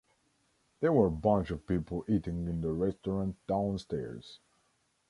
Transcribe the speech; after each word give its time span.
There 0.79 0.91
were 0.91 1.05
a 1.05 1.11
bunch 1.11 1.51
of 1.51 1.67
people 1.67 2.05
eating 2.07 2.47
in 2.47 2.61
the 2.61 2.71
restaurant 2.71 3.35
downstairs 3.45 4.39